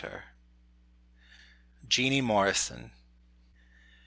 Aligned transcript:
JEANIE 1.87 2.21
MORRISON. 2.21 2.91